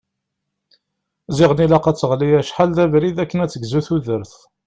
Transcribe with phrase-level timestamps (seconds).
[1.37, 4.33] Ziɣen ilaq ad teɣli acḥal d abrid akken ad tegzu tudert.